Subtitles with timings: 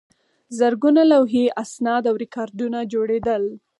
[0.59, 3.43] زرګونه لوحې، اسناد او ریکارډونه جوړېدل.